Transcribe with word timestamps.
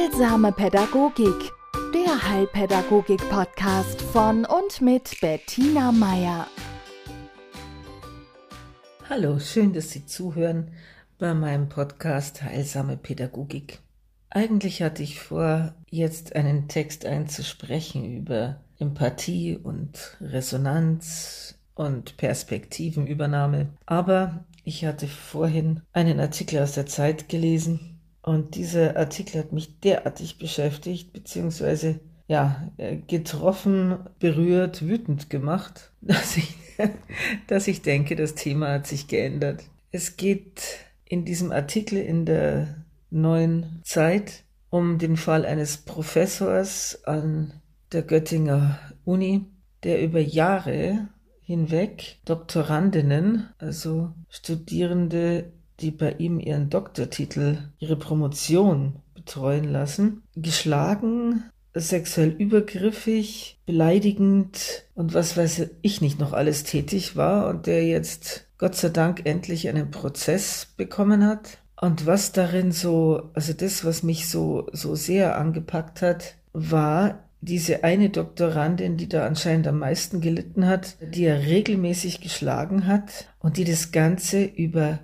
Heilsame 0.00 0.50
Pädagogik, 0.52 1.52
der 1.92 2.30
Heilpädagogik-Podcast 2.30 4.00
von 4.00 4.46
und 4.46 4.80
mit 4.80 5.20
Bettina 5.20 5.92
Meier. 5.92 6.46
Hallo, 9.10 9.38
schön, 9.38 9.74
dass 9.74 9.90
Sie 9.90 10.06
zuhören 10.06 10.68
bei 11.18 11.34
meinem 11.34 11.68
Podcast 11.68 12.42
Heilsame 12.42 12.96
Pädagogik. 12.96 13.80
Eigentlich 14.30 14.80
hatte 14.82 15.02
ich 15.02 15.20
vor, 15.20 15.74
jetzt 15.90 16.34
einen 16.34 16.68
Text 16.68 17.04
einzusprechen 17.04 18.04
über 18.16 18.60
Empathie 18.78 19.58
und 19.62 20.16
Resonanz 20.22 21.58
und 21.74 22.16
Perspektivenübernahme, 22.16 23.68
aber 23.84 24.44
ich 24.64 24.86
hatte 24.86 25.08
vorhin 25.08 25.82
einen 25.92 26.20
Artikel 26.20 26.60
aus 26.60 26.72
der 26.72 26.86
Zeit 26.86 27.28
gelesen 27.28 27.99
und 28.22 28.54
dieser 28.54 28.96
Artikel 28.96 29.38
hat 29.38 29.52
mich 29.52 29.80
derartig 29.80 30.38
beschäftigt, 30.38 31.12
beziehungsweise 31.12 32.00
ja, 32.28 32.70
getroffen, 33.08 33.98
berührt, 34.18 34.86
wütend 34.86 35.30
gemacht, 35.30 35.92
dass 36.00 36.36
ich, 36.36 36.54
dass 37.48 37.66
ich 37.66 37.82
denke, 37.82 38.16
das 38.16 38.34
Thema 38.34 38.72
hat 38.72 38.86
sich 38.86 39.08
geändert. 39.08 39.64
Es 39.90 40.16
geht 40.16 40.62
in 41.04 41.24
diesem 41.24 41.50
Artikel 41.50 41.98
in 41.98 42.24
der 42.24 42.84
neuen 43.10 43.80
Zeit 43.82 44.44
um 44.70 44.98
den 44.98 45.16
Fall 45.16 45.44
eines 45.44 45.78
Professors 45.78 47.04
an 47.04 47.60
der 47.92 48.02
Göttinger 48.02 48.78
Uni, 49.04 49.46
der 49.82 50.00
über 50.00 50.20
Jahre 50.20 51.08
hinweg 51.40 52.18
Doktorandinnen, 52.26 53.48
also 53.58 54.12
Studierende, 54.28 55.52
die 55.80 55.90
bei 55.90 56.12
ihm 56.12 56.40
ihren 56.40 56.70
Doktortitel, 56.70 57.58
ihre 57.78 57.96
Promotion 57.96 58.96
betreuen 59.14 59.64
lassen, 59.64 60.22
geschlagen, 60.36 61.44
sexuell 61.74 62.30
übergriffig, 62.30 63.58
beleidigend 63.66 64.84
und 64.94 65.14
was 65.14 65.36
weiß 65.36 65.68
ich 65.82 66.00
nicht 66.00 66.18
noch 66.18 66.32
alles 66.32 66.64
tätig 66.64 67.16
war 67.16 67.48
und 67.48 67.66
der 67.66 67.86
jetzt 67.86 68.46
Gott 68.58 68.74
sei 68.74 68.88
Dank 68.88 69.22
endlich 69.24 69.68
einen 69.68 69.90
Prozess 69.90 70.68
bekommen 70.76 71.24
hat. 71.24 71.58
Und 71.80 72.06
was 72.06 72.32
darin 72.32 72.72
so, 72.72 73.30
also 73.32 73.54
das, 73.54 73.84
was 73.84 74.02
mich 74.02 74.28
so, 74.28 74.68
so 74.72 74.94
sehr 74.94 75.38
angepackt 75.38 76.02
hat, 76.02 76.34
war 76.52 77.20
diese 77.40 77.84
eine 77.84 78.10
Doktorandin, 78.10 78.98
die 78.98 79.08
da 79.08 79.26
anscheinend 79.26 79.66
am 79.66 79.78
meisten 79.78 80.20
gelitten 80.20 80.66
hat, 80.66 80.96
die 81.00 81.24
er 81.24 81.40
regelmäßig 81.40 82.20
geschlagen 82.20 82.86
hat 82.86 83.28
und 83.38 83.56
die 83.56 83.64
das 83.64 83.92
Ganze 83.92 84.44
über 84.44 84.98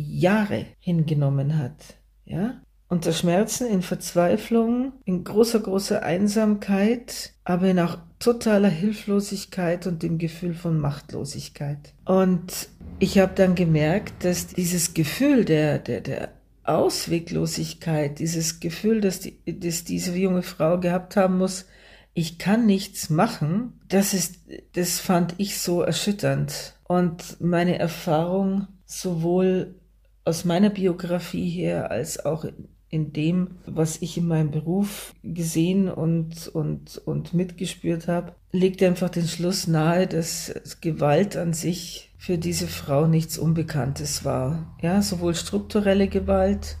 Jahre 0.00 0.66
hingenommen 0.78 1.58
hat. 1.58 1.96
Ja? 2.24 2.60
Unter 2.88 3.12
Schmerzen, 3.12 3.68
in 3.68 3.82
Verzweiflung, 3.82 4.92
in 5.04 5.22
großer, 5.24 5.60
großer 5.60 6.02
Einsamkeit, 6.02 7.34
aber 7.44 7.68
in 7.68 7.78
auch 7.78 7.98
totaler 8.18 8.68
Hilflosigkeit 8.68 9.86
und 9.86 10.02
dem 10.02 10.18
Gefühl 10.18 10.54
von 10.54 10.78
Machtlosigkeit. 10.78 11.94
Und 12.04 12.68
ich 12.98 13.18
habe 13.18 13.32
dann 13.34 13.54
gemerkt, 13.54 14.24
dass 14.24 14.48
dieses 14.48 14.94
Gefühl 14.94 15.44
der, 15.44 15.78
der, 15.78 16.00
der 16.00 16.32
Ausweglosigkeit, 16.64 18.18
dieses 18.18 18.60
Gefühl, 18.60 19.00
dass, 19.00 19.20
die, 19.20 19.38
dass 19.46 19.84
diese 19.84 20.14
junge 20.14 20.42
Frau 20.42 20.78
gehabt 20.78 21.16
haben 21.16 21.38
muss, 21.38 21.66
ich 22.12 22.38
kann 22.38 22.66
nichts 22.66 23.08
machen, 23.08 23.80
das 23.88 24.14
ist, 24.14 24.40
das 24.74 25.00
fand 25.00 25.34
ich 25.38 25.58
so 25.58 25.82
erschütternd. 25.82 26.74
Und 26.84 27.40
meine 27.40 27.78
Erfahrung 27.78 28.66
sowohl 28.84 29.76
aus 30.24 30.44
meiner 30.44 30.70
Biografie 30.70 31.48
her 31.48 31.90
als 31.90 32.24
auch 32.24 32.44
in 32.90 33.12
dem, 33.12 33.58
was 33.66 34.02
ich 34.02 34.18
in 34.18 34.26
meinem 34.26 34.50
Beruf 34.50 35.14
gesehen 35.22 35.88
und, 35.88 36.48
und, 36.48 36.98
und 36.98 37.32
mitgespürt 37.34 38.08
habe, 38.08 38.34
legt 38.50 38.82
einfach 38.82 39.10
den 39.10 39.28
Schluss 39.28 39.68
nahe, 39.68 40.08
dass 40.08 40.52
Gewalt 40.80 41.36
an 41.36 41.52
sich 41.52 42.12
für 42.18 42.36
diese 42.36 42.66
Frau 42.66 43.06
nichts 43.06 43.38
Unbekanntes 43.38 44.24
war. 44.24 44.76
Ja, 44.82 45.02
sowohl 45.02 45.36
strukturelle 45.36 46.08
Gewalt, 46.08 46.78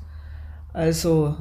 also 0.72 1.36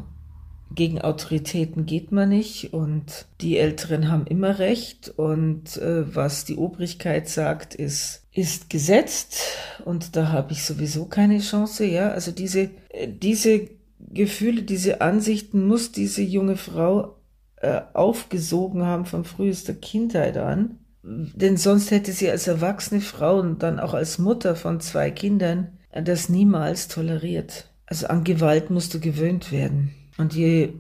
gegen 0.72 1.02
Autoritäten 1.02 1.88
geht 1.88 2.12
man 2.12 2.30
nicht 2.30 2.74
und 2.74 3.26
die 3.42 3.58
Älteren 3.58 4.12
haben 4.12 4.28
immer 4.28 4.60
recht 4.60 5.10
und 5.10 5.78
äh, 5.78 6.16
was 6.16 6.46
die 6.46 6.58
Obrigkeit 6.58 7.28
sagt, 7.28 7.74
ist, 7.74 8.28
ist 8.40 8.70
gesetzt 8.70 9.38
und 9.86 10.16
da 10.16 10.30
habe 10.30 10.54
ich 10.54 10.64
sowieso 10.64 11.06
keine 11.06 11.40
Chance, 11.40 11.86
ja, 11.86 12.10
also 12.10 12.32
diese, 12.32 12.70
äh, 12.90 13.08
diese 13.08 13.68
Gefühle, 14.00 14.64
diese 14.64 15.02
Ansichten 15.02 15.68
muss 15.68 15.92
diese 15.92 16.22
junge 16.22 16.58
Frau 16.58 17.16
äh, 17.58 17.82
aufgesogen 17.94 18.84
haben 18.84 19.06
von 19.06 19.26
frühester 19.26 19.74
Kindheit 19.74 20.38
an 20.38 20.80
denn 21.02 21.58
sonst 21.58 21.92
hätte 21.92 22.12
sie 22.12 22.30
als 22.30 22.48
erwachsene 22.48 23.02
Frau 23.02 23.40
und 23.40 23.64
dann 23.64 23.80
auch 23.80 23.94
als 23.94 24.20
Mutter 24.20 24.56
von 24.56 24.82
zwei 24.82 25.12
Kindern 25.12 25.78
das 25.92 26.30
niemals 26.30 26.88
toleriert. 26.88 27.70
Also 27.86 28.08
an 28.08 28.24
Gewalt 28.24 28.70
musst 28.70 28.94
du 28.94 29.00
gewöhnt 29.00 29.52
werden. 29.52 29.92
Und 30.18 30.36
je, 30.36 30.74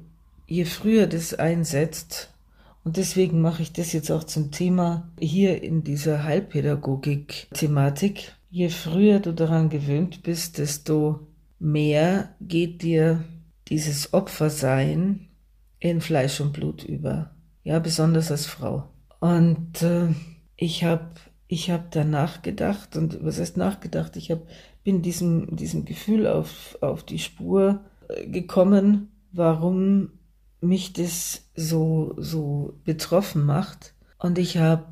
je 0.46 0.66
früher 0.66 1.08
das 1.08 1.34
einsetzt, 1.34 2.30
und 2.84 2.97
deswegen 2.97 3.41
mache 3.41 3.62
ich 3.62 3.72
das 3.73 3.94
jetzt 3.94 4.12
auch 4.12 4.23
zum 4.23 4.51
Thema 4.51 5.12
hier 5.19 5.62
in 5.63 5.84
dieser 5.84 6.23
Heilpädagogik-Thematik, 6.23 8.34
je 8.50 8.69
früher 8.69 9.19
du 9.19 9.34
daran 9.34 9.69
gewöhnt 9.69 10.23
bist, 10.23 10.57
desto 10.57 11.28
mehr 11.59 12.35
geht 12.41 12.81
dir 12.81 13.23
dieses 13.68 14.13
Opfersein 14.13 15.28
in 15.79 16.01
Fleisch 16.01 16.41
und 16.41 16.53
Blut 16.53 16.84
über. 16.84 17.31
Ja, 17.63 17.79
besonders 17.79 18.31
als 18.31 18.45
Frau. 18.45 18.89
Und 19.19 19.81
äh, 19.81 20.07
ich 20.56 20.84
habe 20.84 21.12
ich 21.47 21.72
hab 21.72 21.91
da 21.91 22.03
nachgedacht 22.03 22.95
und 22.95 23.23
was 23.23 23.39
heißt 23.39 23.57
nachgedacht? 23.57 24.16
Ich 24.16 24.31
hab, 24.31 24.41
bin 24.84 25.01
diesem, 25.01 25.56
diesem 25.56 25.84
Gefühl 25.84 26.28
auf, 26.28 26.78
auf 26.81 27.03
die 27.03 27.19
Spur 27.19 27.81
äh, 28.07 28.28
gekommen, 28.28 29.12
warum 29.31 30.12
mich 30.62 30.94
das 30.94 31.44
so, 31.56 32.16
so 32.18 32.74
betroffen 32.86 33.46
macht. 33.46 33.94
Und 34.18 34.38
ich 34.38 34.58
habe 34.58 34.86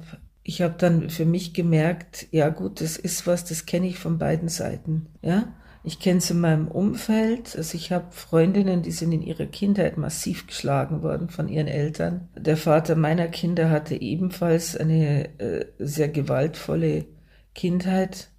ich 0.44 0.62
hab 0.62 0.80
dann 0.80 1.10
für 1.10 1.26
mich 1.26 1.54
gemerkt, 1.54 2.28
ja 2.32 2.48
gut, 2.48 2.80
das 2.80 2.96
ist 2.96 3.28
was, 3.28 3.44
das 3.44 3.66
kenne 3.66 3.88
ich 3.88 4.00
von 4.00 4.18
beiden 4.18 4.48
Seiten. 4.48 5.08
Ja, 5.22 5.54
ich 5.84 6.00
kenne 6.00 6.20
es 6.20 6.32
in 6.32 6.40
meinem 6.40 6.70
Umfeld. 6.70 7.54
Also 7.58 7.76
ich 7.76 7.92
habe 7.92 8.06
Freundinnen, 8.12 8.82
die 8.82 8.92
sind 8.92 9.12
in 9.12 9.22
ihrer 9.22 9.46
Kindheit 9.46 9.98
massiv 9.98 10.48
geschlagen 10.48 11.04
worden 11.04 11.30
von 11.30 11.50
ihren 11.50 11.68
Eltern. 11.68 12.30
Der 12.36 12.56
Vater 12.56 12.96
meiner 12.96 13.28
Kinder 13.28 13.70
hatte 13.70 14.00
ebenfalls 14.00 14.78
eine 14.78 15.38
äh, 15.40 15.66
sehr 15.80 16.08
gewaltvolle 16.08 17.06
Kindheit. 17.54 18.30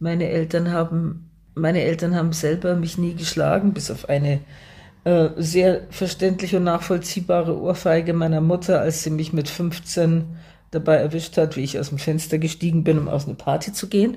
Meine 0.00 0.28
Eltern 0.30 0.72
haben, 0.72 1.30
meine 1.54 1.82
Eltern 1.82 2.16
haben 2.16 2.32
selber 2.32 2.74
mich 2.74 2.98
nie 2.98 3.14
geschlagen, 3.14 3.72
bis 3.72 3.90
auf 3.90 4.08
eine 4.08 4.40
äh, 5.04 5.30
sehr 5.36 5.86
verständliche 5.90 6.58
und 6.58 6.64
nachvollziehbare 6.64 7.58
Ohrfeige 7.58 8.12
meiner 8.12 8.40
Mutter, 8.40 8.80
als 8.80 9.02
sie 9.02 9.10
mich 9.10 9.32
mit 9.32 9.48
15 9.48 10.36
dabei 10.70 10.96
erwischt 10.96 11.36
hat, 11.36 11.56
wie 11.56 11.64
ich 11.64 11.78
aus 11.78 11.90
dem 11.90 11.98
Fenster 11.98 12.38
gestiegen 12.38 12.84
bin, 12.84 12.98
um 12.98 13.08
aus 13.08 13.26
einer 13.26 13.34
Party 13.34 13.72
zu 13.72 13.88
gehen. 13.88 14.16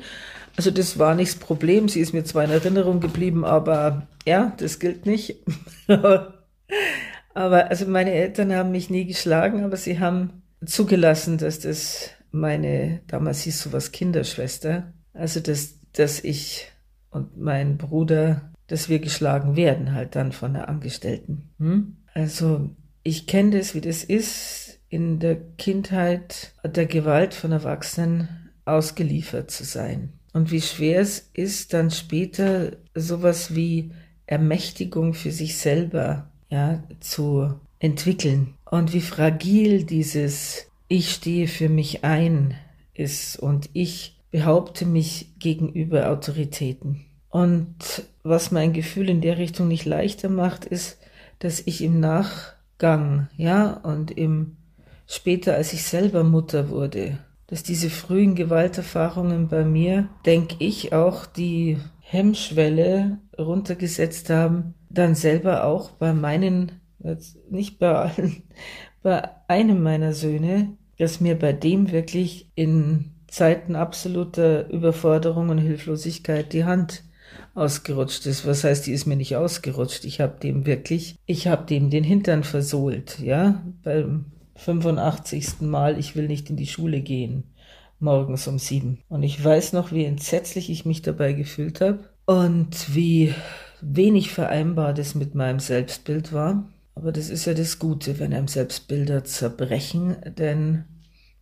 Also 0.58 0.72
das 0.72 0.98
war 0.98 1.16
nicht 1.16 1.34
das 1.34 1.40
Problem. 1.40 1.90
Sie 1.90 2.00
ist 2.00 2.14
mir 2.14 2.24
zwar 2.24 2.46
in 2.46 2.52
Erinnerung 2.52 3.00
geblieben, 3.00 3.44
aber 3.44 4.08
ja, 4.26 4.54
das 4.58 4.80
gilt 4.80 5.06
nicht. 5.06 5.44
aber 5.88 7.70
also 7.70 7.86
meine 7.88 8.12
Eltern 8.12 8.54
haben 8.54 8.72
mich 8.72 8.90
nie 8.90 9.06
geschlagen, 9.06 9.64
aber 9.64 9.78
sie 9.78 10.00
haben 10.00 10.44
zugelassen, 10.66 11.38
dass 11.38 11.60
das 11.60 12.10
meine, 12.32 13.02
damals 13.08 13.42
hieß 13.42 13.62
sowas 13.62 13.92
Kinderschwester, 13.92 14.94
also 15.14 15.40
dass, 15.40 15.80
dass 15.94 16.24
ich 16.24 16.72
und 17.10 17.38
mein 17.38 17.78
Bruder, 17.78 18.52
dass 18.68 18.90
wir 18.90 19.00
geschlagen 19.00 19.56
werden, 19.56 19.94
halt 19.94 20.16
dann 20.16 20.32
von 20.32 20.54
der 20.54 20.70
Angestellten. 20.70 21.50
Hm? 21.60 21.98
Also 22.14 22.70
ich 23.04 23.28
kenne 23.28 23.58
das, 23.58 23.76
wie 23.76 23.82
das 23.82 24.04
ist, 24.04 24.80
in 24.90 25.20
der 25.20 25.36
Kindheit 25.58 26.54
der 26.64 26.86
Gewalt 26.86 27.34
von 27.34 27.52
Erwachsenen 27.52 28.52
ausgeliefert 28.66 29.52
zu 29.52 29.64
sein 29.64 30.14
und 30.36 30.52
wie 30.52 30.60
schwer 30.60 31.00
es 31.00 31.30
ist, 31.34 31.74
dann 31.74 31.92
später 31.92 32.74
sowas 32.94 33.56
wie 33.56 33.92
Ermächtigung 34.26 35.14
für 35.14 35.32
sich 35.32 35.58
selber 35.58 36.30
ja, 36.50 36.84
zu 37.00 37.54
entwickeln 37.80 38.56
und 38.66 38.92
wie 38.92 39.00
fragil 39.00 39.86
dieses 39.86 40.68
Ich 40.90 41.14
stehe 41.14 41.48
für 41.48 41.70
mich 41.70 42.04
ein 42.04 42.54
ist 42.94 43.40
und 43.40 43.70
ich 43.72 44.20
behaupte 44.30 44.86
mich 44.86 45.30
gegenüber 45.40 46.10
Autoritäten. 46.10 47.06
Und 47.36 48.06
was 48.24 48.52
mein 48.52 48.72
Gefühl 48.72 49.10
in 49.10 49.20
der 49.20 49.38
Richtung 49.38 49.68
nicht 49.68 49.84
leichter 49.84 50.30
macht, 50.30 50.64
ist, 50.64 51.00
dass 51.40 51.60
ich 51.60 51.82
im 51.82 52.00
Nachgang, 52.00 53.28
ja, 53.36 53.74
und 53.84 54.10
im 54.10 54.56
später, 55.06 55.56
als 55.56 55.74
ich 55.74 55.84
selber 55.84 56.24
Mutter 56.24 56.70
wurde, 56.70 57.18
dass 57.48 57.62
diese 57.62 57.90
frühen 57.90 58.36
Gewalterfahrungen 58.36 59.50
bei 59.50 59.66
mir, 59.66 60.08
denke 60.26 60.56
ich, 60.60 60.94
auch 60.94 61.26
die 61.26 61.78
Hemmschwelle 62.00 63.18
runtergesetzt 63.38 64.30
haben, 64.30 64.74
dann 64.90 65.14
selber 65.14 65.66
auch 65.66 65.90
bei 65.92 66.14
meinen 66.14 66.72
nicht 67.50 67.80
bei 67.80 67.94
allen, 67.94 68.44
bei 69.04 69.30
einem 69.50 69.84
meiner 69.84 70.14
Söhne, 70.14 70.70
dass 70.98 71.20
mir 71.20 71.38
bei 71.38 71.52
dem 71.52 71.92
wirklich 71.92 72.50
in 72.56 73.12
Zeiten 73.28 73.76
absoluter 73.76 74.70
Überforderung 74.70 75.50
und 75.50 75.58
Hilflosigkeit 75.58 76.54
die 76.54 76.64
Hand 76.64 77.04
ausgerutscht 77.56 78.26
ist. 78.26 78.46
Was 78.46 78.64
heißt, 78.64 78.86
die 78.86 78.92
ist 78.92 79.06
mir 79.06 79.16
nicht 79.16 79.36
ausgerutscht? 79.36 80.06
Ich 80.06 80.22
habe 80.22 80.40
dem 80.40 80.66
wirklich, 80.66 81.16
ich 81.26 81.48
habe 81.48 81.66
dem 81.66 81.90
den 81.90 82.04
Hintern 82.04 82.44
versohlt, 82.44 83.20
ja, 83.20 83.64
beim 83.84 84.26
85. 84.58 85.62
Mal, 85.62 85.98
ich 85.98 86.16
will 86.16 86.28
nicht 86.28 86.50
in 86.50 86.58
die 86.58 86.68
Schule 86.68 87.02
gehen, 87.02 87.46
morgens 88.00 88.48
um 88.48 88.60
sieben. 88.60 89.00
Und 89.10 89.24
ich 89.24 89.44
weiß 89.44 89.74
noch, 89.74 89.92
wie 89.92 90.06
entsetzlich 90.06 90.70
ich 90.70 90.86
mich 90.86 91.02
dabei 91.02 91.34
gefühlt 91.34 91.82
habe 91.82 92.10
und 92.26 92.94
wie 92.94 93.34
wenig 93.82 94.32
vereinbar 94.32 94.94
das 94.94 95.16
mit 95.16 95.36
meinem 95.36 95.60
Selbstbild 95.60 96.34
war. 96.34 96.70
Aber 96.94 97.12
das 97.12 97.30
ist 97.30 97.46
ja 97.46 97.54
das 97.54 97.80
Gute, 97.80 98.20
wenn 98.20 98.34
einem 98.34 98.48
Selbstbilder 98.48 99.26
zerbrechen, 99.26 100.16
denn 100.38 100.86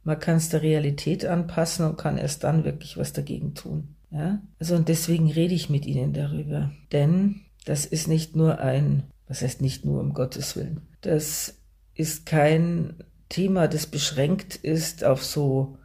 man 0.03 0.19
kann 0.19 0.37
es 0.37 0.49
der 0.49 0.61
Realität 0.63 1.25
anpassen 1.25 1.85
und 1.85 1.97
kann 1.97 2.17
erst 2.17 2.43
dann 2.43 2.65
wirklich 2.65 2.97
was 2.97 3.13
dagegen 3.13 3.53
tun. 3.53 3.95
Ja? 4.13 4.41
Also 4.59 4.75
und 4.75 4.87
deswegen 4.89 5.29
rede 5.29 5.53
ich 5.53 5.69
mit 5.69 5.85
Ihnen 5.85 6.13
darüber. 6.13 6.71
Denn 6.91 7.41
das 7.65 7.85
ist 7.85 8.07
nicht 8.07 8.35
nur 8.35 8.59
ein, 8.59 9.03
was 9.27 9.41
heißt 9.41 9.61
nicht 9.61 9.85
nur 9.85 9.99
um 9.99 10.13
Gottes 10.13 10.55
Willen, 10.55 10.81
das 11.01 11.59
ist 11.95 12.25
kein 12.25 12.95
Thema, 13.29 13.67
das 13.67 13.87
beschränkt 13.87 14.55
ist 14.55 15.03
auf 15.03 15.23
so 15.23 15.77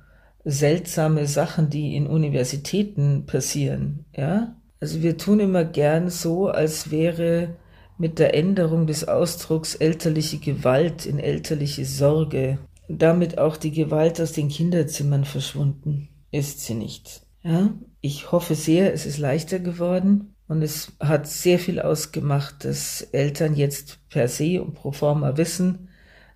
seltsame 0.44 1.26
Sachen, 1.26 1.70
die 1.70 1.96
in 1.96 2.06
Universitäten 2.06 3.26
passieren. 3.26 4.04
Ja? 4.16 4.56
Also 4.80 5.02
wir 5.02 5.18
tun 5.18 5.40
immer 5.40 5.64
gern 5.64 6.08
so, 6.08 6.48
als 6.48 6.90
wäre 6.90 7.56
mit 7.98 8.18
der 8.18 8.34
Änderung 8.34 8.86
des 8.86 9.08
Ausdrucks 9.08 9.74
elterliche 9.74 10.38
Gewalt 10.38 11.04
in 11.04 11.18
elterliche 11.18 11.84
Sorge 11.84 12.58
damit 12.88 13.38
auch 13.38 13.56
die 13.56 13.70
Gewalt 13.70 14.20
aus 14.20 14.32
den 14.32 14.48
Kinderzimmern 14.48 15.24
verschwunden. 15.24 16.08
Ist 16.30 16.60
sie 16.60 16.74
nicht. 16.74 17.22
Ja, 17.42 17.70
ich 18.08 18.32
hoffe 18.32 18.54
sehr, 18.54 18.94
es 18.94 19.04
ist 19.04 19.18
leichter 19.18 19.58
geworden 19.58 20.34
und 20.48 20.62
es 20.62 20.92
hat 20.98 21.28
sehr 21.28 21.58
viel 21.58 21.78
ausgemacht, 21.78 22.64
dass 22.64 23.02
Eltern 23.02 23.54
jetzt 23.54 23.98
per 24.08 24.28
se 24.28 24.62
und 24.62 24.74
pro 24.74 24.92
forma 24.92 25.36
wissen, 25.36 25.90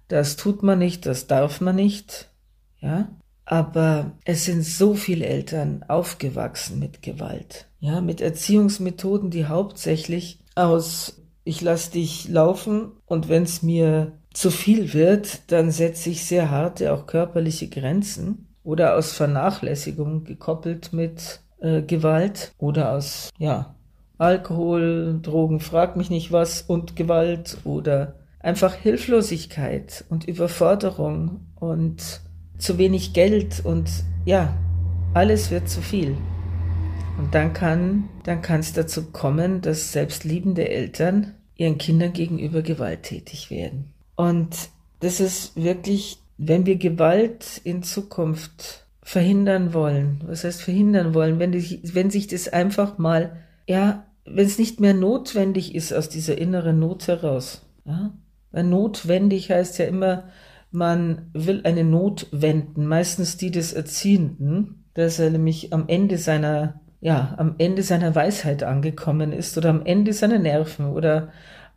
das 0.08 0.36
tut 0.36 0.62
man 0.62 0.78
nicht, 0.78 1.06
das 1.06 1.26
darf 1.26 1.62
man 1.62 1.76
nicht. 1.76 2.30
Ja, 2.80 3.08
aber 3.46 4.12
es 4.24 4.44
sind 4.44 4.64
so 4.64 4.94
viele 4.94 5.24
Eltern 5.24 5.84
aufgewachsen 5.88 6.78
mit 6.78 7.00
Gewalt. 7.00 7.68
Ja, 7.80 8.02
mit 8.02 8.20
Erziehungsmethoden, 8.20 9.30
die 9.30 9.46
hauptsächlich 9.46 10.40
aus 10.54 11.22
ich 11.44 11.60
lass 11.60 11.90
dich 11.90 12.28
laufen 12.28 12.92
und 13.06 13.28
wenn 13.28 13.42
es 13.42 13.62
mir 13.62 14.12
zu 14.32 14.50
viel 14.50 14.92
wird, 14.92 15.50
dann 15.50 15.70
setze 15.70 16.10
ich 16.10 16.24
sehr 16.24 16.50
harte, 16.50 16.92
auch 16.92 17.06
körperliche 17.06 17.68
Grenzen 17.68 18.46
oder 18.62 18.96
aus 18.96 19.12
Vernachlässigung 19.12 20.24
gekoppelt 20.24 20.92
mit 20.92 21.40
äh, 21.62 21.82
Gewalt 21.82 22.52
oder 22.58 22.92
aus, 22.92 23.30
ja, 23.38 23.74
Alkohol, 24.18 25.18
Drogen, 25.22 25.60
frag 25.60 25.96
mich 25.96 26.10
nicht 26.10 26.30
was 26.30 26.62
und 26.62 26.94
Gewalt 26.94 27.58
oder 27.64 28.14
einfach 28.40 28.74
Hilflosigkeit 28.74 30.04
und 30.10 30.28
Überforderung 30.28 31.40
und 31.56 32.20
zu 32.58 32.78
wenig 32.78 33.12
Geld 33.14 33.64
und 33.64 33.90
ja, 34.24 34.54
alles 35.14 35.50
wird 35.50 35.68
zu 35.68 35.80
viel. 35.80 36.16
Und 37.18 37.34
dann 37.34 37.52
kann, 37.52 38.08
dann 38.24 38.42
kann 38.42 38.60
es 38.60 38.72
dazu 38.72 39.10
kommen, 39.10 39.60
dass 39.60 39.92
selbstliebende 39.92 40.68
Eltern 40.68 41.34
ihren 41.56 41.78
Kindern 41.78 42.12
gegenüber 42.12 42.62
gewalttätig 42.62 43.50
werden. 43.50 43.92
Und 44.16 44.70
das 45.00 45.20
ist 45.20 45.56
wirklich, 45.56 46.18
wenn 46.38 46.66
wir 46.66 46.76
Gewalt 46.76 47.60
in 47.64 47.82
Zukunft 47.82 48.81
verhindern 49.02 49.74
wollen, 49.74 50.22
was 50.26 50.44
heißt 50.44 50.62
verhindern 50.62 51.12
wollen, 51.14 51.38
wenn, 51.38 51.52
die, 51.52 51.80
wenn 51.92 52.10
sich 52.10 52.28
das 52.28 52.48
einfach 52.48 52.98
mal, 52.98 53.36
ja, 53.66 54.06
wenn 54.24 54.46
es 54.46 54.58
nicht 54.58 54.80
mehr 54.80 54.94
notwendig 54.94 55.74
ist 55.74 55.92
aus 55.92 56.08
dieser 56.08 56.38
inneren 56.38 56.78
Not 56.78 57.08
heraus, 57.08 57.66
ja, 57.84 58.12
weil 58.52 58.64
notwendig 58.64 59.50
heißt 59.50 59.78
ja 59.78 59.86
immer, 59.86 60.24
man 60.70 61.30
will 61.32 61.62
eine 61.64 61.84
Not 61.84 62.28
wenden, 62.30 62.86
meistens 62.86 63.36
die 63.36 63.50
des 63.50 63.72
Erziehenden, 63.72 64.84
dass 64.94 65.18
er 65.18 65.30
nämlich 65.30 65.72
am 65.72 65.84
Ende 65.88 66.16
seiner, 66.18 66.80
ja, 67.00 67.34
am 67.38 67.56
Ende 67.58 67.82
seiner 67.82 68.14
Weisheit 68.14 68.62
angekommen 68.62 69.32
ist 69.32 69.58
oder 69.58 69.70
am 69.70 69.84
Ende 69.84 70.12
seiner 70.12 70.38
Nerven 70.38 70.86
oder 70.86 71.30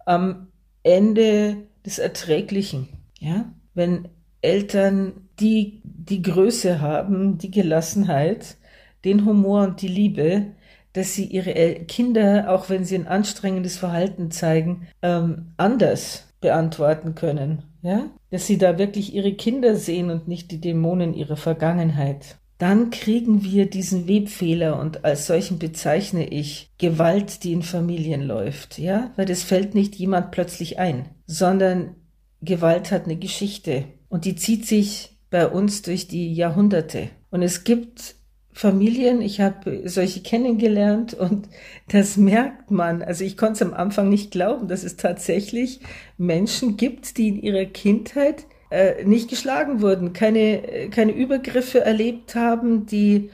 am 0.06 0.48
Ende 0.84 1.58
des 1.86 1.98
Erträglichen. 1.98 2.90
Ja, 3.20 3.52
wenn 3.74 4.10
Eltern 4.42 5.25
die, 5.40 5.82
die 5.84 6.22
Größe 6.22 6.82
haben, 6.82 7.38
die 7.38 7.52
Gelassenheit, 7.52 8.58
den 9.04 9.26
Humor 9.26 9.64
und 9.64 9.82
die 9.82 9.88
Liebe, 9.88 10.48
dass 10.94 11.14
sie 11.14 11.26
ihre 11.26 11.54
Kinder, 11.86 12.46
auch 12.50 12.70
wenn 12.70 12.86
sie 12.86 12.96
ein 12.96 13.08
anstrengendes 13.08 13.78
Verhalten 13.78 14.32
zeigen, 14.32 14.88
ähm, 15.02 15.54
anders 15.58 16.28
beantworten 16.40 17.16
können. 17.16 17.64
Ja? 17.82 18.06
Dass 18.32 18.48
sie 18.48 18.58
da 18.58 18.78
wirklich 18.78 19.14
ihre 19.14 19.34
Kinder 19.34 19.76
sehen 19.76 20.10
und 20.10 20.28
nicht 20.28 20.52
die 20.52 20.62
Dämonen 20.62 21.14
ihrer 21.14 21.38
Vergangenheit 21.38 22.38
dann 22.58 22.90
kriegen 22.90 23.44
wir 23.44 23.70
diesen 23.70 24.08
Webfehler 24.08 24.80
und 24.80 25.04
als 25.04 25.28
solchen 25.28 25.60
bezeichne 25.60 26.28
ich 26.28 26.72
Gewalt, 26.78 27.44
die 27.44 27.52
in 27.52 27.64
Familien 27.64 28.22
läuft, 28.22 28.80
ja, 28.80 29.12
weil 29.18 29.26
das 29.26 29.44
fällt 29.44 29.76
nicht 29.76 29.96
jemand 29.96 30.32
plötzlich 30.32 30.80
ein, 30.80 31.10
sondern 31.28 31.96
Gewalt 32.42 32.92
hat 32.92 33.06
eine 33.06 33.18
Geschichte 33.18 33.86
und 34.08 34.26
die 34.26 34.36
zieht 34.36 34.66
sich 34.66 35.15
bei 35.30 35.48
uns 35.48 35.82
durch 35.82 36.08
die 36.08 36.34
Jahrhunderte. 36.34 37.10
Und 37.32 37.42
es 37.42 37.64
gibt 37.64 38.16
Familien, 38.56 39.22
ich 39.22 39.42
habe 39.42 39.82
solche 39.84 40.22
kennengelernt 40.22 41.14
und 41.14 41.50
das 41.90 42.16
merkt 42.16 42.72
man. 42.72 43.02
Also 43.02 43.26
ich 43.26 43.36
konnte 43.36 43.54
es 43.54 43.62
am 43.62 43.74
Anfang 43.74 44.10
nicht 44.10 44.32
glauben, 44.32 44.68
dass 44.68 44.84
es 44.84 44.96
tatsächlich 44.96 45.82
Menschen 46.18 46.78
gibt, 46.78 47.18
die 47.18 47.28
in 47.28 47.42
ihrer 47.42 47.66
Kindheit 47.66 48.46
äh, 48.72 49.04
nicht 49.04 49.30
geschlagen 49.30 49.82
wurden, 49.82 50.14
keine, 50.14 50.90
keine 50.90 51.12
Übergriffe 51.12 51.82
erlebt 51.82 52.36
haben, 52.36 52.86
die, 52.86 53.30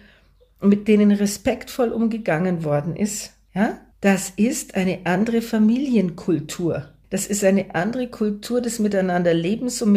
mit 0.60 0.88
denen 0.88 1.12
respektvoll 1.12 1.90
umgegangen 1.90 2.64
worden 2.64 2.96
ist. 2.96 3.34
Ja? 3.54 3.78
Das 4.02 4.32
ist 4.36 4.74
eine 4.74 5.02
andere 5.04 5.44
Familienkultur. 5.44 6.90
Das 7.12 7.28
ist 7.28 7.44
eine 7.44 7.76
andere 7.76 8.08
Kultur 8.08 8.62
des 8.62 8.80
Miteinanderlebens 8.80 9.82
und 9.84 9.92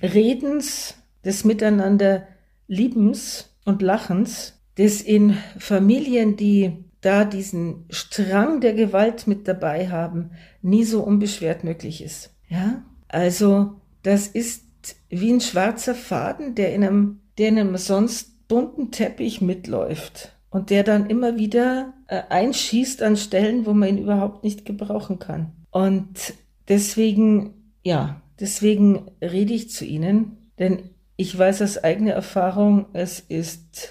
Miteinanderredens, 0.00 0.94
des 1.24 1.44
Miteinanderliebens 1.44 3.56
und 3.64 3.82
Lachens, 3.82 4.60
das 4.76 5.00
in 5.00 5.36
Familien, 5.58 6.36
die 6.36 6.84
da 7.00 7.24
diesen 7.24 7.84
Strang 7.90 8.60
der 8.60 8.74
Gewalt 8.74 9.26
mit 9.26 9.48
dabei 9.48 9.88
haben, 9.88 10.30
nie 10.62 10.84
so 10.84 11.02
unbeschwert 11.02 11.64
möglich 11.64 12.02
ist. 12.02 12.34
Ja? 12.48 12.84
Also 13.08 13.80
das 14.02 14.28
ist 14.28 14.64
wie 15.08 15.32
ein 15.32 15.40
schwarzer 15.40 15.94
Faden, 15.94 16.54
der 16.54 16.74
in 16.74 16.84
einem, 16.84 17.20
der 17.36 17.48
in 17.48 17.58
einem 17.58 17.76
sonst 17.76 18.48
bunten 18.48 18.90
Teppich 18.90 19.40
mitläuft 19.40 20.32
und 20.50 20.70
der 20.70 20.82
dann 20.82 21.10
immer 21.10 21.38
wieder 21.38 21.94
äh, 22.06 22.22
einschießt 22.28 23.02
an 23.02 23.16
Stellen, 23.16 23.66
wo 23.66 23.74
man 23.74 23.90
ihn 23.90 23.98
überhaupt 23.98 24.44
nicht 24.44 24.64
gebrauchen 24.64 25.18
kann. 25.18 25.52
Und 25.70 26.34
deswegen, 26.68 27.72
ja, 27.82 28.22
deswegen 28.40 29.10
rede 29.22 29.54
ich 29.54 29.70
zu 29.70 29.84
Ihnen, 29.84 30.50
denn 30.58 30.90
ich 31.16 31.36
weiß 31.36 31.62
aus 31.62 31.78
eigener 31.78 32.12
Erfahrung, 32.12 32.86
es 32.92 33.20
ist 33.20 33.90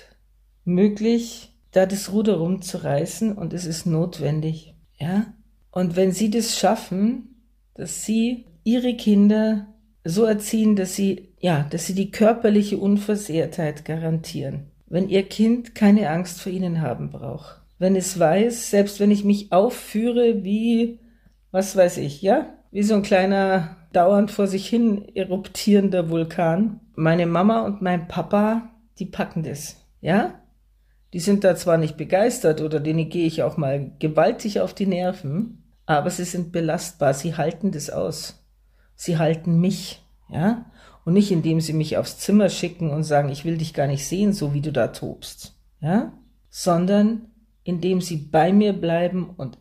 möglich, 0.63 1.54
da 1.72 1.86
das 1.86 2.12
Ruder 2.12 2.38
rumzureißen 2.38 3.34
und 3.34 3.54
es 3.54 3.66
ist 3.66 3.86
notwendig, 3.86 4.75
ja. 5.00 5.34
Und 5.72 5.96
wenn 5.96 6.12
Sie 6.12 6.30
das 6.30 6.58
schaffen, 6.58 7.44
dass 7.74 8.06
Sie 8.06 8.46
Ihre 8.63 8.96
Kinder 8.96 9.68
so 10.08 10.24
erziehen, 10.24 10.75
dass 10.75 10.96
sie, 10.96 11.34
ja, 11.39 11.68
dass 11.70 11.86
sie 11.86 11.94
die 11.94 12.12
körperliche 12.12 12.77
Unversehrtheit 12.77 13.86
garantieren. 13.86 14.72
Wenn 14.88 15.10
ihr 15.10 15.24
Kind 15.24 15.75
keine 15.75 16.10
Angst 16.10 16.42
vor 16.42 16.51
ihnen 16.51 16.82
haben 16.82 17.10
braucht. 17.10 17.62
Wenn 17.77 17.96
es 17.96 18.18
weiß, 18.18 18.72
selbst 18.72 19.00
wenn 19.00 19.12
ich 19.12 19.24
mich 19.24 19.51
aufführe 19.51 20.44
wie, 20.44 21.00
was 21.51 21.75
weiß 21.75 21.98
ich, 21.98 22.22
ja, 22.22 22.48
wie 22.72 22.84
so 22.84 22.96
ein 22.96 23.01
kleiner 23.01 23.77
dauernd 23.94 24.32
vor 24.32 24.48
sich 24.48 24.68
hin 24.68 25.16
eruptierender 25.16 26.10
Vulkan. 26.10 26.80
Meine 26.96 27.25
Mama 27.25 27.62
und 27.62 27.82
mein 27.82 28.08
Papa, 28.08 28.70
die 29.00 29.06
packen 29.06 29.44
das, 29.44 29.77
ja? 30.01 30.42
Die 31.13 31.20
sind 31.20 31.44
da 31.44 31.56
zwar 31.56 31.77
nicht 31.77 31.96
begeistert 31.96 32.62
oder 32.62 32.80
denen 32.80 33.10
gehe 33.10 33.25
ich 33.25 33.44
auch 33.44 33.56
mal 33.56 33.92
gewaltig 34.00 34.60
auf 34.60 34.74
die 34.74 34.88
Nerven, 34.88 35.63
aber 35.86 36.10
sie 36.10 36.25
sind 36.25 36.51
belastbar, 36.51 37.13
sie 37.13 37.36
halten 37.36 37.72
das 37.72 37.89
aus 37.89 38.44
sie 38.98 39.18
halten 39.18 39.62
mich, 39.62 40.04
ja, 40.27 40.66
und 41.06 41.13
nicht 41.13 41.32
indem 41.32 41.62
sie 41.62 41.72
mich 41.72 41.96
aufs 41.96 42.18
Zimmer 42.18 42.50
schicken 42.50 42.89
und 42.89 43.04
sagen, 43.04 43.30
ich 43.30 43.46
will 43.46 43.58
dich 43.58 43.74
gar 43.74 43.88
nicht 43.88 44.06
sehen, 44.06 44.34
so 44.34 44.54
wie 44.54 44.60
du 44.60 44.74
da 44.74 44.88
tobst, 44.88 45.56
ja, 45.80 46.12
sondern 46.50 47.27
indem 47.63 48.01
sie 48.01 48.18
bei 48.18 48.51
mir 48.51 48.74
bleiben 48.74 49.30
und 49.38 49.58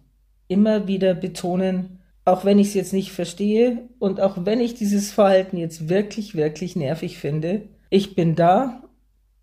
immer 0.49 0.87
wieder 0.87 1.15
betonen, 1.15 2.01
auch 2.25 2.45
wenn 2.45 2.59
ich 2.59 2.69
es 2.69 2.75
jetzt 2.75 2.93
nicht 2.93 3.13
verstehe 3.13 3.89
und 3.99 4.21
auch 4.21 4.45
wenn 4.45 4.61
ich 4.61 4.75
dieses 4.75 5.13
Verhalten 5.13 5.57
jetzt 5.57 5.89
wirklich, 5.89 6.35
wirklich 6.35 6.77
nervig 6.77 7.19
finde, 7.19 7.63
ich 7.89 8.15
bin 8.15 8.35
da 8.35 8.83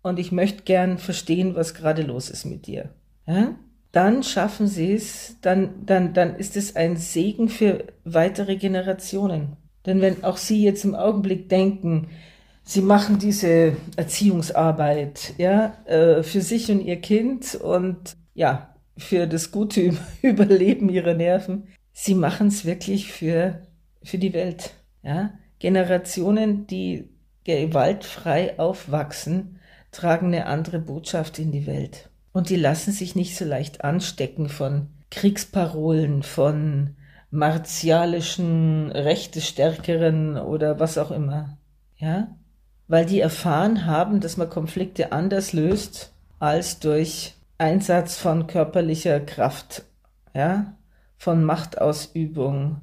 und 0.02 0.18
ich 0.18 0.32
möchte 0.32 0.64
gern 0.64 0.98
verstehen, 0.98 1.56
was 1.56 1.74
gerade 1.74 2.02
los 2.02 2.28
ist 2.28 2.44
mit 2.44 2.66
dir. 2.66 2.90
Ja? 3.26 3.54
Dann 3.90 4.22
schaffen 4.22 4.66
sie 4.66 4.92
es, 4.92 5.36
dann, 5.40 5.86
dann, 5.86 6.12
dann 6.12 6.36
ist 6.36 6.56
es 6.56 6.76
ein 6.76 6.96
Segen 6.96 7.48
für 7.48 7.84
weitere 8.04 8.56
Generationen. 8.56 9.56
Denn 9.86 10.00
wenn 10.00 10.24
auch 10.24 10.36
Sie 10.36 10.62
jetzt 10.62 10.84
im 10.84 10.94
Augenblick 10.94 11.48
denken, 11.48 12.08
Sie 12.62 12.80
machen 12.80 13.18
diese 13.18 13.76
Erziehungsarbeit, 13.96 15.34
ja, 15.36 15.74
äh, 15.84 16.22
für 16.22 16.40
sich 16.40 16.70
und 16.70 16.80
Ihr 16.80 16.96
Kind 16.96 17.54
und 17.54 18.16
ja, 18.34 18.73
für 18.96 19.26
das 19.26 19.50
gute 19.50 19.96
Überleben 20.22 20.88
Ihrer 20.88 21.14
Nerven, 21.14 21.68
Sie 21.92 22.14
machen 22.14 22.48
es 22.48 22.64
wirklich 22.64 23.12
für, 23.12 23.62
für 24.02 24.18
die 24.18 24.32
Welt, 24.32 24.74
ja. 25.02 25.32
Generationen, 25.60 26.66
die 26.66 27.08
gewaltfrei 27.44 28.58
aufwachsen, 28.58 29.60
tragen 29.92 30.26
eine 30.26 30.46
andere 30.46 30.80
Botschaft 30.80 31.38
in 31.38 31.52
die 31.52 31.66
Welt. 31.66 32.10
Und 32.32 32.50
die 32.50 32.56
lassen 32.56 32.92
sich 32.92 33.14
nicht 33.14 33.36
so 33.36 33.44
leicht 33.44 33.84
anstecken 33.84 34.48
von 34.48 34.88
Kriegsparolen, 35.10 36.24
von 36.24 36.96
martialischen 37.30 38.90
Rechtestärkeren 38.90 40.36
oder 40.36 40.80
was 40.80 40.98
auch 40.98 41.12
immer. 41.12 41.56
Ja? 41.96 42.36
Weil 42.88 43.06
die 43.06 43.20
erfahren 43.20 43.86
haben, 43.86 44.20
dass 44.20 44.36
man 44.36 44.50
Konflikte 44.50 45.12
anders 45.12 45.52
löst 45.52 46.12
als 46.38 46.80
durch 46.80 47.33
Einsatz 47.58 48.18
von 48.18 48.46
körperlicher 48.46 49.20
Kraft, 49.20 49.84
ja? 50.34 50.76
Von 51.16 51.44
Machtausübung 51.44 52.82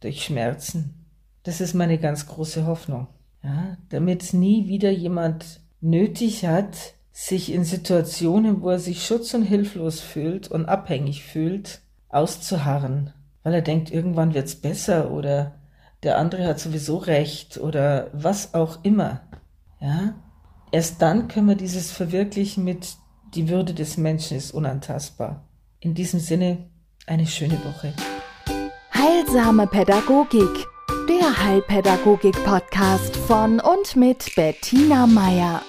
durch 0.00 0.24
Schmerzen. 0.24 1.06
Das 1.42 1.60
ist 1.60 1.74
meine 1.74 1.98
ganz 1.98 2.26
große 2.26 2.66
Hoffnung. 2.66 3.08
Ja? 3.42 3.76
Damit 3.90 4.32
nie 4.32 4.68
wieder 4.68 4.90
jemand 4.90 5.60
nötig 5.80 6.46
hat, 6.46 6.94
sich 7.12 7.52
in 7.52 7.64
Situationen, 7.64 8.62
wo 8.62 8.70
er 8.70 8.78
sich 8.78 9.04
schutz- 9.04 9.34
und 9.34 9.42
hilflos 9.42 10.00
fühlt 10.00 10.48
und 10.48 10.66
abhängig 10.66 11.24
fühlt, 11.24 11.80
auszuharren, 12.08 13.12
weil 13.42 13.54
er 13.54 13.62
denkt, 13.62 13.90
irgendwann 13.90 14.34
wird's 14.34 14.56
besser 14.56 15.10
oder 15.10 15.60
der 16.02 16.18
andere 16.18 16.46
hat 16.46 16.58
sowieso 16.58 16.96
recht 16.96 17.58
oder 17.58 18.08
was 18.12 18.54
auch 18.54 18.82
immer. 18.84 19.22
Ja? 19.80 20.14
Erst 20.72 21.02
dann 21.02 21.28
können 21.28 21.48
wir 21.48 21.54
dieses 21.54 21.92
verwirklichen 21.92 22.64
mit 22.64 22.96
die 23.34 23.48
Würde 23.48 23.74
des 23.74 23.96
Menschen 23.96 24.36
ist 24.36 24.52
unantastbar. 24.52 25.44
In 25.80 25.94
diesem 25.94 26.20
Sinne 26.20 26.70
eine 27.06 27.26
schöne 27.26 27.58
Woche. 27.64 27.92
Heilsame 28.94 29.66
Pädagogik 29.66 30.66
der 31.08 31.44
Heilpädagogik-Podcast 31.44 33.16
von 33.16 33.60
und 33.60 33.96
mit 33.96 34.34
Bettina 34.34 35.06
Meier. 35.06 35.60